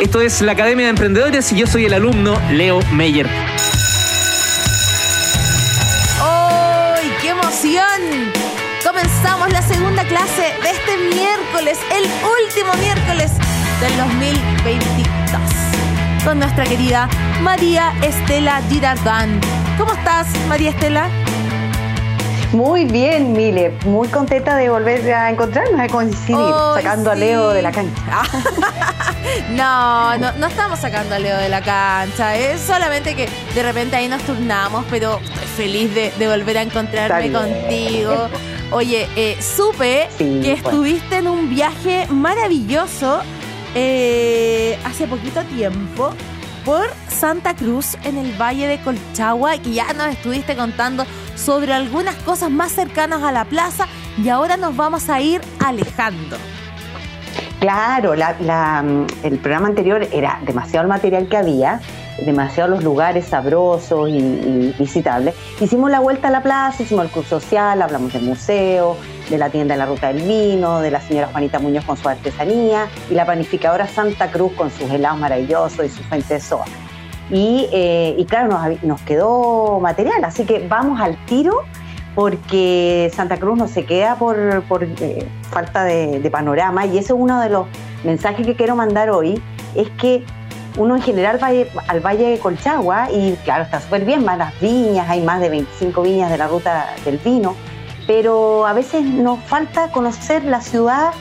[0.00, 3.26] Esto es la Academia de Emprendedores y yo soy el alumno Leo Meyer.
[6.20, 8.30] ¡Ay, qué emoción!
[8.84, 12.04] Comenzamos la segunda clase de este miércoles, el
[12.44, 13.32] último miércoles
[13.80, 15.40] del 2022,
[16.26, 17.08] con nuestra querida
[17.40, 19.40] María Estela Girardán.
[19.78, 21.08] ¿Cómo estás, María Estela?
[22.52, 23.72] Muy bien, Mile.
[23.86, 26.36] Muy contenta de volver a encontrarnos, a coincidir,
[26.74, 28.22] sacando a Leo de la cancha.
[29.50, 32.36] no, no, no estamos sacando a Leo de la cancha.
[32.36, 37.32] Es solamente que de repente ahí nos turnamos, pero estoy feliz de, volver a encontrarme
[37.32, 38.28] contigo.
[38.72, 43.20] Oye, eh, supe que estuviste en un viaje maravilloso
[43.74, 46.12] eh, hace poquito tiempo
[46.64, 52.16] por Santa Cruz en el Valle de Colchagua y ya nos estuviste contando sobre algunas
[52.16, 53.86] cosas más cercanas a la plaza
[54.22, 56.36] y ahora nos vamos a ir alejando.
[57.60, 61.80] Claro, el programa anterior era demasiado el material que había,
[62.24, 65.34] demasiado los lugares sabrosos y, visitables.
[65.60, 68.96] Hicimos la vuelta a la plaza, hicimos el curso social, hablamos del museo,
[69.30, 72.08] de la tienda de la Ruta del Vino, de la señora Juanita Muñoz con su
[72.08, 76.66] artesanía y la panificadora Santa Cruz con sus helados maravillosos y su fuente de soa.
[77.30, 81.62] Y, eh, claro, nos, quedó material, así que vamos al tiro
[82.16, 87.40] porque Santa Cruz no se queda por, eh, falta de, panorama y ese es uno
[87.40, 87.66] de los
[88.04, 89.40] mensajes que quiero mandar hoy,
[89.74, 90.24] es que
[90.78, 91.48] uno en general va
[91.88, 95.50] al Valle de Colchagua y claro, está súper bien, van las viñas, hay más de
[95.50, 97.54] 25 viñas de la ruta del vino,
[98.06, 101.12] pero a veces nos falta conocer la ciudad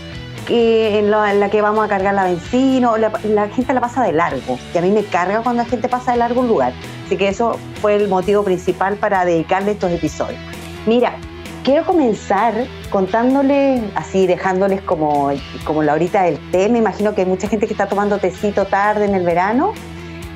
[0.48, 4.58] en, la, que vamos a cargar la benzina, la, la, gente la pasa de largo,
[4.74, 6.72] y a mí me carga cuando la gente pasa de largo un lugar.
[7.06, 10.55] Así que eso fue el motivo principal para dedicarle estos episodios.
[10.86, 11.16] Mira,
[11.64, 12.54] quiero comenzar
[12.92, 15.32] contándoles, así dejándoles como,
[15.64, 18.66] como la horita del té, me imagino que hay mucha gente que está tomando tecito
[18.66, 19.74] tarde en el verano,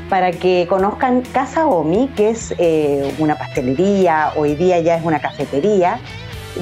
[0.10, 5.20] para que conozcan Casa Omi, que es eh, una pastelería, hoy día ya es una
[5.20, 6.00] cafetería,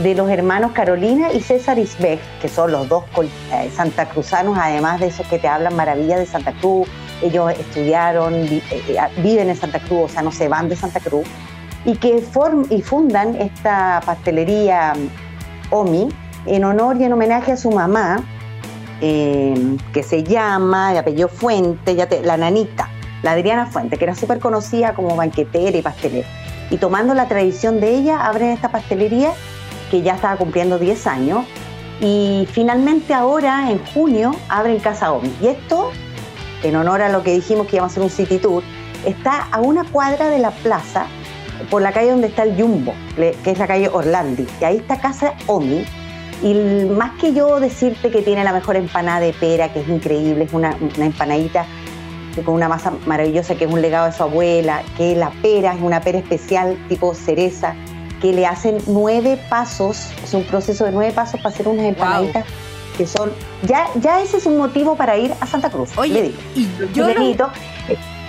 [0.03, 3.05] de los hermanos Carolina y César Isbeck, que son los dos
[3.53, 6.89] eh, santacruzanos, además de esos que te hablan maravillas de Santa Cruz.
[7.21, 8.61] Ellos estudiaron, eh,
[9.23, 11.25] viven en Santa Cruz, o sea, no se van de Santa Cruz,
[11.85, 12.23] y que
[12.69, 16.09] y fundan esta pastelería mm, OMI
[16.45, 18.23] en honor y en homenaje a su mamá,
[18.99, 22.89] que se llama, de apellido Fuente, la nanita,
[23.21, 26.27] la Adriana Fuente, que era súper conocida como banquetera y pastelera.
[26.69, 29.31] Y tomando la tradición de ella, abren esta pastelería
[29.91, 31.45] que ya estaba cumpliendo 10 años.
[32.01, 35.33] Y finalmente ahora, en junio, abren Casa OMI.
[35.41, 35.91] Y esto,
[36.63, 38.63] en honor a lo que dijimos que íbamos a hacer un city tour,
[39.05, 41.07] está a una cuadra de la plaza,
[41.69, 44.47] por la calle donde está el Jumbo, que es la calle Orlandi.
[44.61, 45.85] Y ahí está Casa OMI.
[46.43, 46.53] Y
[46.85, 50.53] más que yo decirte que tiene la mejor empanada de pera, que es increíble, es
[50.53, 51.65] una, una empanadita
[52.45, 55.81] con una masa maravillosa que es un legado de su abuela, que la pera es
[55.81, 57.75] una pera especial tipo cereza,
[58.21, 62.45] que le hacen nueve pasos, es un proceso de nueve pasos para hacer unas empanaditas
[62.97, 63.31] que son,
[63.63, 65.95] ya, ya ese es un motivo para ir a Santa Cruz.
[65.97, 67.07] Oye, y yo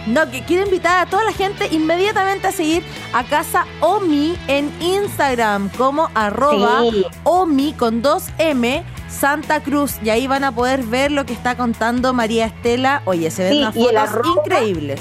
[0.09, 2.83] no, que quiero invitar a toda la gente inmediatamente a seguir
[3.13, 6.83] a Casa Omi en Instagram como arroba
[7.25, 11.57] Omi con dos M Santa Cruz y ahí van a poder ver lo que está
[11.57, 13.03] contando María Estela.
[13.05, 15.01] Oye, se ven unas fotos increíbles.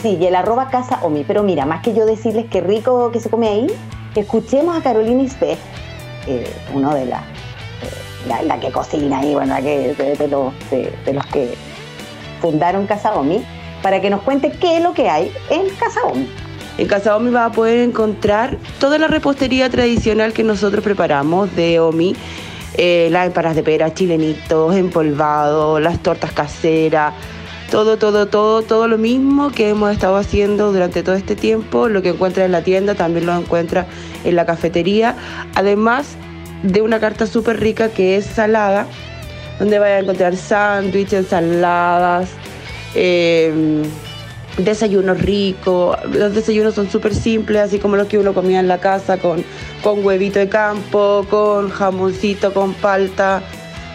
[0.00, 1.24] Sí, y el arroba casa Omi.
[1.24, 3.66] Pero mira, más que yo decirles qué rico que se come ahí,
[4.14, 5.58] escuchemos a Carolina Isbeth,
[6.26, 11.12] eh, uno de las, eh, la, que cocina ahí, bueno, la que, de, los, de,
[11.12, 11.54] los que
[12.40, 13.44] fundaron Casa Omi,
[13.82, 16.28] para que nos cuente qué es lo que hay en Casa Omi.
[16.78, 21.80] En Casa Omi vas a poder encontrar toda la repostería tradicional que nosotros preparamos de
[21.80, 22.14] Omi.
[22.74, 27.14] Eh, las empanadas de pera, chilenitos, empolvados, las tortas caseras,
[27.70, 31.88] todo, todo, todo, todo lo mismo que hemos estado haciendo durante todo este tiempo.
[31.88, 33.86] Lo que encuentra en la tienda también lo encuentra
[34.24, 35.16] en la cafetería.
[35.54, 36.16] Además
[36.62, 38.86] de una carta súper rica que es salada,
[39.58, 42.30] donde vaya a encontrar sándwiches, ensaladas,
[42.94, 43.82] eh,
[44.58, 45.96] desayunos ricos.
[46.12, 49.44] Los desayunos son súper simples, así como los que uno comía en la casa, con,
[49.82, 53.42] con huevito de campo, con jamoncito, con palta,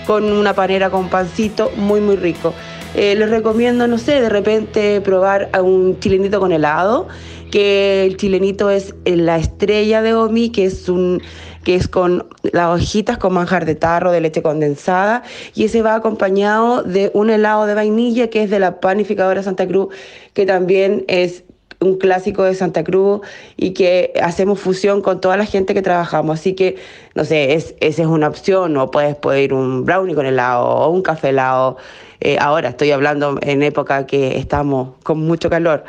[0.05, 2.53] con una panera con pancito, muy, muy rico.
[2.95, 7.07] Eh, les recomiendo, no sé, de repente probar a un chilenito con helado,
[7.49, 11.21] que el chilenito es la estrella de Omi, que es un
[11.63, 15.23] que es con las hojitas con manjar de tarro, de leche condensada,
[15.55, 19.67] y ese va acompañado de un helado de vainilla que es de la panificadora Santa
[19.67, 19.93] Cruz,
[20.33, 21.43] que también es
[21.79, 23.21] un clásico de Santa Cruz
[23.57, 26.39] y que hacemos fusión con toda la gente que trabajamos.
[26.39, 26.77] Así que,
[27.13, 30.89] no sé, es, esa es una opción, o puedes pedir un brownie con helado o
[30.89, 31.77] un café helado
[32.25, 35.83] eh, ahora estoy hablando en época que estamos con mucho calor.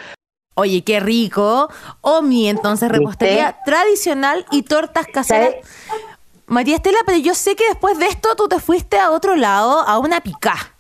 [0.55, 1.69] Oye, qué rico.
[2.01, 5.55] Omi, entonces, repostería tradicional y tortas caseras.
[6.47, 9.81] María Estela, pero yo sé que después de esto tú te fuiste a otro lado,
[9.81, 10.75] a una picá.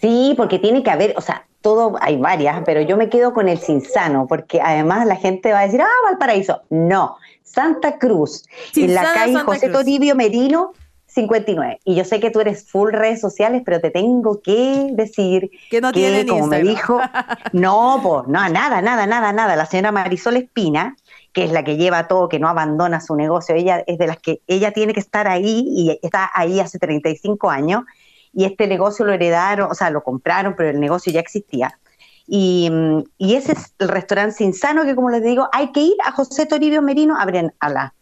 [0.00, 3.48] Sí, porque tiene que haber, o sea, todo, hay varias, pero yo me quedo con
[3.48, 6.62] el Cinsano, porque además la gente va a decir, ah, Valparaíso.
[6.70, 10.72] No, Santa Cruz, en la calle José Toribio Merino,
[11.12, 11.80] 59.
[11.84, 15.80] Y yo sé que tú eres full redes sociales, pero te tengo que decir que
[15.80, 17.00] no tiene como me dijo,
[17.52, 19.56] no, pues, no, nada, nada, nada, nada.
[19.56, 20.96] La señora Marisol Espina,
[21.32, 24.18] que es la que lleva todo, que no abandona su negocio, ella es de las
[24.18, 27.84] que ella tiene que estar ahí y está ahí hace 35 años
[28.32, 31.78] y este negocio lo heredaron, o sea, lo compraron, pero el negocio ya existía.
[32.26, 32.70] Y,
[33.18, 36.46] y ese es el restaurante Insano, que como les digo, hay que ir a José
[36.46, 37.92] Toribio Merino, abren a las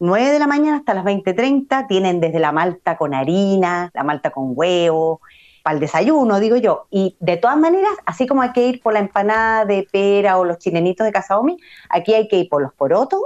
[0.00, 4.30] 9 de la mañana hasta las 20.30, tienen desde la malta con harina, la malta
[4.30, 5.20] con huevo,
[5.62, 6.86] para el desayuno, digo yo.
[6.90, 10.44] Y de todas maneras, así como hay que ir por la empanada de pera o
[10.44, 11.58] los chilenitos de Casaomi,
[11.90, 13.20] aquí hay que ir por los porotos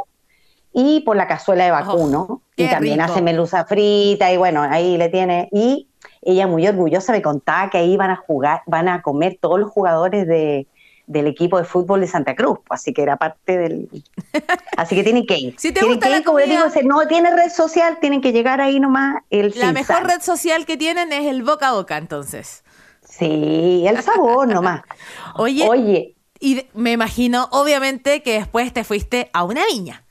[0.73, 2.41] y por la cazuela de oh, vacuno.
[2.57, 5.49] y también hace melusa frita y bueno, ahí le tiene.
[5.53, 5.89] Y
[6.23, 9.71] ella muy orgullosa me contaba que ahí van a jugar, van a comer todos los
[9.71, 10.67] jugadores de,
[11.07, 13.89] del equipo de fútbol de Santa Cruz, pues, así que era parte del...
[14.77, 15.55] Así que tienen que ir.
[15.59, 18.81] Si te gusta que ir, como digo, no tiene red social, tienen que llegar ahí
[18.81, 19.23] nomás.
[19.31, 22.65] El la mejor red social que tienen es el boca a boca, entonces.
[23.09, 24.83] Sí, el sabor nomás.
[25.37, 26.15] Oye, Oye.
[26.41, 30.04] Y me imagino, obviamente, que después te fuiste a una viña.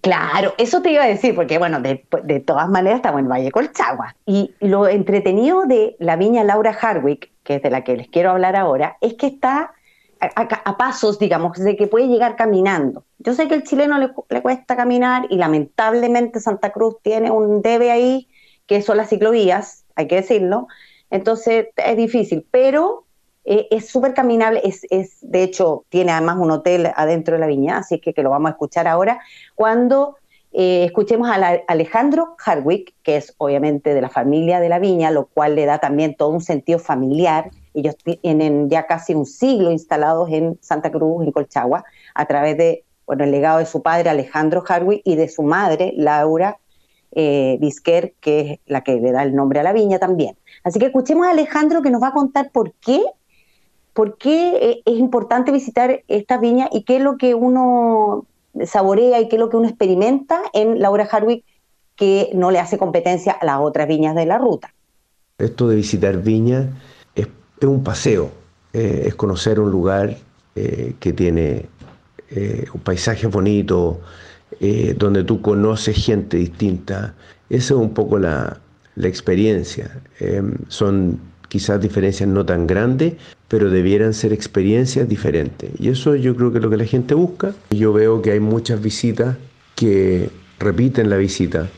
[0.00, 1.96] Claro, eso te iba a decir, porque bueno, de,
[2.46, 4.16] todas maneras estamos en Valle Colchagua.
[4.24, 8.30] Y lo entretenido de la viña Laura Hardwick, que es de la que les quiero
[8.30, 9.74] hablar ahora, es que está
[10.20, 13.04] a, pasos, digamos, de que puede llegar caminando.
[13.18, 17.60] Yo sé que el chileno le, le, cuesta caminar y lamentablemente Santa Cruz tiene un
[17.60, 18.28] debe ahí,
[18.66, 20.66] que son las ciclovías, hay que decirlo.
[21.10, 23.04] Entonces es difícil, pero
[23.44, 27.46] eh, es súper caminable, es, es, de hecho, tiene además un hotel adentro de la
[27.46, 29.20] viña, así que, que lo vamos a escuchar ahora,
[29.54, 30.16] cuando
[30.52, 35.26] eh, escuchemos a Alejandro Hardwick, que es obviamente de la familia de la viña, lo
[35.26, 37.50] cual le da también todo un sentido familiar.
[37.72, 41.84] Ellos tienen ya casi un siglo instalados en Santa Cruz, en Colchagua,
[42.14, 45.92] a través de bueno, el legado de su padre Alejandro Hardwick y de su madre
[45.96, 46.58] Laura
[47.12, 47.58] eh,
[48.20, 50.36] que es la que le da el nombre a la viña también.
[50.62, 53.02] Así que escuchemos a Alejandro que nos va a contar por qué
[53.92, 58.26] ¿por qué eh, es importante visitar esta viña y qué es lo que uno
[58.64, 61.44] saborea y qué es lo que uno experimenta en Laura Hardwick
[61.96, 64.72] que no le hace competencia a las otras viñas de la ruta?
[65.38, 66.66] Esto de visitar viñas
[67.14, 67.28] es,
[67.62, 68.30] un paseo,
[68.72, 70.16] eh, es conocer un lugar
[70.54, 71.66] eh, que tiene
[72.72, 74.02] un paisaje bonito,
[74.96, 77.16] donde tú conoces gente distinta.
[77.48, 78.60] Esa es un poco la,
[78.94, 80.00] la experiencia.
[80.68, 83.14] son quizás diferencias no tan grandes,
[83.50, 85.72] pero debieran ser experiencias diferentes.
[85.80, 87.52] Y eso yo creo que es lo que la gente busca.
[87.70, 89.36] Yo veo que hay muchas visitas
[89.74, 90.30] que
[90.60, 91.68] repiten la visita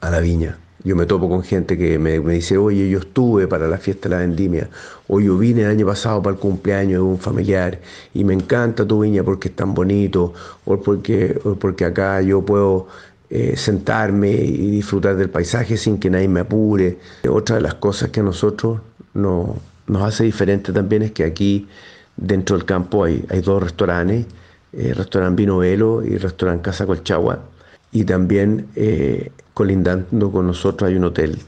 [0.00, 0.58] a la viña.
[0.82, 4.16] Yo me topo con gente que me, dice, oye, yo estuve para la fiesta de
[4.16, 4.70] la vendimia,
[5.06, 7.80] o yo vine el año pasado para el cumpleaños de un familiar
[8.12, 10.32] y me encanta tu viña porque es tan bonito,
[10.64, 12.88] o porque, porque acá yo puedo
[13.28, 16.98] eh, sentarme y disfrutar del paisaje sin que nadie me apure.
[17.28, 18.80] Otra de las cosas que a nosotros
[19.14, 19.58] no,
[19.90, 21.66] nos hace diferente también es que aquí
[22.16, 24.26] dentro del campo hay, hay dos restaurantes,
[24.72, 27.40] eh, restaurante Vino Velo y restaurante Casa Colchagua,
[27.90, 31.38] y también eh, colindando con nosotros hay un hotel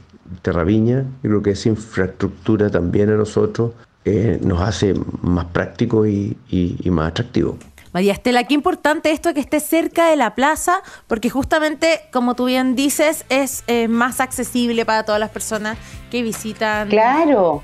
[0.41, 3.71] Terraviña, y creo que esa infraestructura también a nosotros
[4.03, 6.35] eh, nos hace más práctico y,
[6.85, 7.57] más atractivo.
[7.93, 12.45] María Estela, qué importante esto que esté cerca de la plaza, porque justamente, como tú
[12.45, 15.77] bien dices, es más accesible para todas las personas
[16.09, 16.89] que visitan.
[16.89, 17.61] Claro.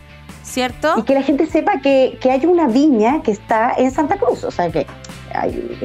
[0.50, 0.96] ¿Cierto?
[0.98, 4.44] Y que la gente sepa que, que hay una viña que está en Santa Cruz,
[4.44, 4.86] o sea, que,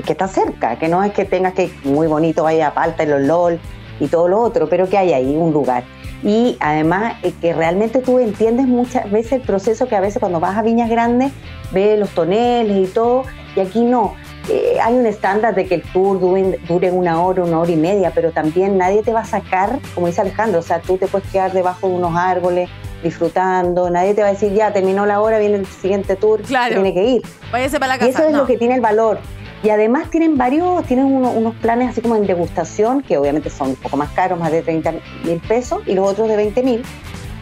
[0.04, 3.26] que está cerca, que no es que tengas que muy bonito vaya a Palta, el
[3.26, 3.60] LOL
[4.00, 5.84] y todo lo otro, pero que hay ahí un lugar.
[6.22, 10.40] Y además eh, que realmente tú entiendes muchas veces el proceso que a veces cuando
[10.40, 11.32] vas a viñas grandes
[11.70, 14.14] ves los toneles y todo, y aquí no.
[14.48, 17.76] Eh, hay un estándar de que el tour dure, dure, una hora, una hora y
[17.76, 21.06] media, pero también nadie te va a sacar, como dice Alejandro, o sea, tú te
[21.06, 22.70] puedes quedar debajo de unos árboles,
[23.04, 26.92] disfrutando, nadie te va a decir ya terminó la hora, viene el siguiente tour, tiene
[26.92, 27.22] que ir.
[27.52, 28.10] Váyase para la casa.
[28.10, 29.20] Y eso es lo que tiene el valor.
[29.62, 33.76] Y además tienen varios, tienen unos planes así como en degustación, que obviamente son un
[33.76, 34.92] poco más caros, más de 30
[35.24, 36.82] mil pesos, y los otros de 20 mil.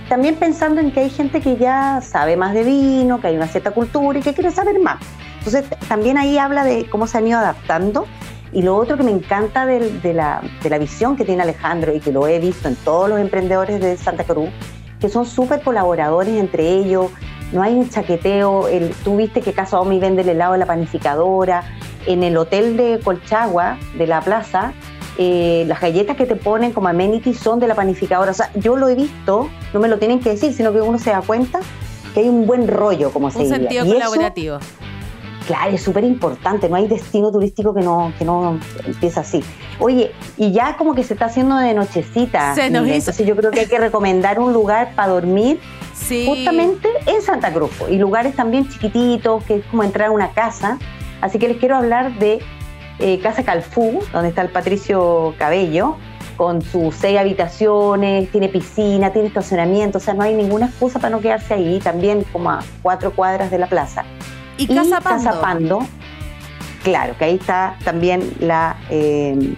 [0.09, 3.49] También pensando en que hay gente que ya sabe más de vino, que hay una
[3.49, 5.03] cierta cultura y que quiere saber más.
[5.39, 8.07] Entonces, también ahí habla de cómo se han ido adaptando.
[8.53, 12.01] Y lo otro que me encanta de, la, de la visión que tiene Alejandro y
[12.01, 14.51] que lo he visto en todos los emprendedores de Santa Cruz,
[15.03, 17.11] que son súper colaboradores entre ellos,
[17.53, 20.67] no hay un chaqueteo, el, tú viste que Casa Omi vende el helado de la
[20.67, 21.65] panificadora,
[22.07, 24.73] en el hotel de Colchagua, de la plaza,
[25.19, 28.31] eh, las galletas que te ponen como amenity son de la panificadora.
[28.31, 30.99] O sea, yo lo he visto, no me lo tienen que decir, sino que uno
[30.99, 31.61] se da cuenta
[32.15, 33.55] que hay un buen rollo, como se dice.
[33.55, 34.59] Un sentido colaborativo.
[35.47, 39.43] Claro, es súper importante, no hay destino turístico que no, que no empiece así.
[39.79, 42.55] Oye, y ya como que se está haciendo de nochecita.
[42.55, 45.61] Se nos Entonces yo creo que hay que recomendar un lugar para dormir
[46.27, 47.71] justamente en Santa Cruz.
[47.91, 50.79] Y lugares también chiquititos, que es como entrar a una casa.
[51.21, 52.41] Así que les quiero hablar de
[52.99, 55.97] eh, Casa Calfú, donde está el Patricio Cabello,
[56.37, 61.11] con sus seis habitaciones, tiene piscina, tiene estacionamiento, o sea, no hay ninguna excusa para
[61.11, 64.05] no quedarse ahí, también como a cuatro cuadras de la plaza.
[64.59, 65.25] ¿Y, Casa Pando?
[65.25, 65.87] Casa Pando,
[66.83, 68.77] claro, que ahí está también la...
[68.91, 69.55] Eh,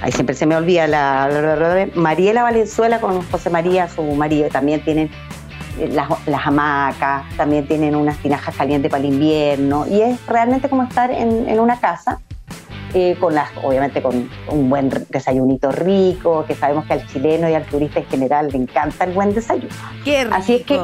[0.00, 5.10] ahí siempre se me olvida la, Mariela Valenzuela con José María, su marido, también tienen
[5.78, 10.82] eh, las, hamacas, también tienen unas tinajas calientes para el invierno y es realmente como
[10.82, 12.20] estar en una casa
[12.94, 17.54] eh, con las, obviamente con un buen desayunito rico, que sabemos que al chileno y
[17.54, 19.74] al turista en general le encanta el buen desayuno.
[20.04, 20.36] Qué rico.
[20.36, 20.78] Así es que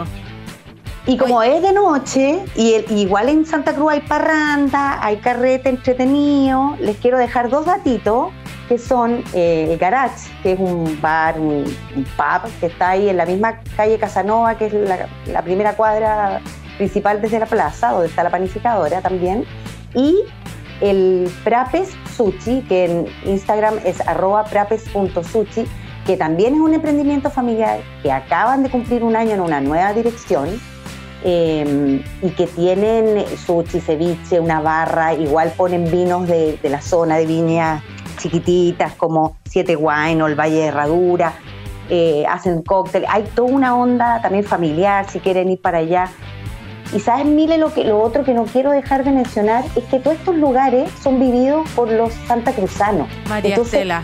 [1.09, 6.77] y como es de noche, y igual en Santa Cruz hay parranda, hay carrete entretenido,
[6.81, 8.29] les quiero dejar dos gatitos
[8.69, 13.17] que son eh, el Garage, que es un bar, un, pub que está ahí en
[13.17, 16.43] la misma calle Casanova, que es la, la, primera cuadra
[16.77, 19.47] principal desde la plaza, donde está la panificadora también,
[19.95, 20.15] y
[20.83, 25.65] el Prapes Sushi, que en Instagram es arroba prapes.sushi,
[26.05, 29.95] que también es un emprendimiento familiar, que acaban de cumplir un año en una nueva
[29.95, 30.61] dirección
[31.25, 37.27] em, y que tienen sushi, ceviche, una barra, igual ponen vinos de, la zona de
[37.27, 37.83] viñas
[38.19, 41.35] chiquititas como Siete Wine o el Valle de Herradura,
[41.89, 46.09] eh, hacen cóctel, hay toda una onda también familiar si quieren ir para allá.
[46.93, 49.99] Y sabes, Mile, lo, que, lo otro que no quiero dejar de mencionar es que
[49.99, 53.09] todos estos lugares son vividos por los santacruzanos.
[53.29, 54.03] María Estela.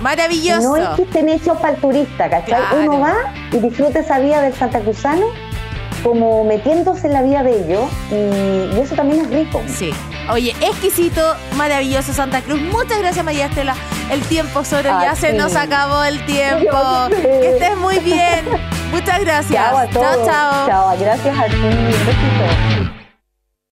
[0.00, 0.68] Maravilloso.
[0.68, 2.60] No es que estén hechos para el turista, ¿cachai?
[2.82, 3.14] Uno va
[3.52, 5.26] y disfruta esa vida del santacruzano
[6.04, 9.62] como metiéndose en la vida de ellos y, eso también es rico.
[9.66, 9.92] Sí.
[10.30, 12.60] Oye, exquisito, maravilloso Santa Cruz.
[12.60, 13.74] Muchas gracias María Estela.
[14.10, 17.08] El tiempo sobre ya se nos acabó el tiempo.
[17.10, 18.44] Que estés muy bien.
[18.92, 19.64] Muchas gracias.
[19.64, 20.26] Chao a todos.
[20.26, 20.68] Chao, chao.
[20.68, 21.56] Chao, gracias a ti.
[21.56, 22.93] Un besito.